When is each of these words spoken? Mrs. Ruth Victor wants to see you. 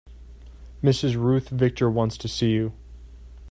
Mrs. 0.83 1.15
Ruth 1.15 1.49
Victor 1.49 1.87
wants 1.87 2.17
to 2.17 2.27
see 2.27 2.49
you. 2.53 2.73